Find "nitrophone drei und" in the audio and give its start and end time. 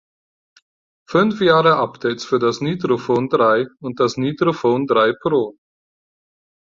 2.59-3.99